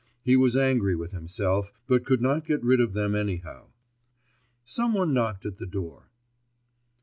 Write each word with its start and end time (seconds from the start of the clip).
He 0.23 0.35
was 0.35 0.57
angry 0.57 0.95
with 0.95 1.11
himself, 1.11 1.71
but 1.85 2.05
could 2.07 2.23
not 2.23 2.43
get 2.47 2.63
rid 2.63 2.79
of 2.81 2.93
them 2.93 3.13
anyhow. 3.13 3.67
Some 4.65 4.95
one 4.95 5.13
knocked 5.13 5.45
at 5.45 5.57
the 5.57 5.67
door. 5.67 6.09